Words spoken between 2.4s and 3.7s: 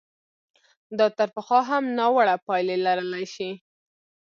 پایلې لرلای شي.